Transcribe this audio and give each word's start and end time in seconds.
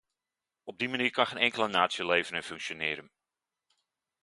Op 0.63 0.79
die 0.79 0.89
manier 0.89 1.11
kan 1.11 1.27
geen 1.27 1.37
enkele 1.37 1.67
natie 1.67 2.05
leven 2.05 2.35
en 2.35 2.43
functioneren. 2.43 3.11